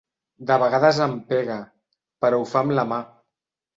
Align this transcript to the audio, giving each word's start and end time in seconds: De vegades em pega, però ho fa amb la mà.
De 0.51 0.55
vegades 0.63 1.01
em 1.07 1.13
pega, 1.33 1.57
però 2.25 2.41
ho 2.45 2.49
fa 2.55 2.67
amb 2.67 2.77
la 2.81 2.87
mà. 2.95 3.03